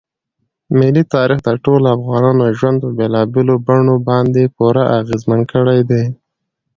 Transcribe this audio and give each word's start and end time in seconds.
ملي 0.79 1.03
تاریخ 1.15 1.39
د 1.43 1.49
ټولو 1.63 1.85
افغانانو 1.97 2.45
ژوند 2.57 2.77
په 2.83 2.89
بېلابېلو 2.97 3.55
بڼو 3.67 3.95
باندې 4.09 4.53
پوره 4.55 4.83
اغېزمن 4.99 5.41
کړی 5.51 5.79
دی. 5.89 6.03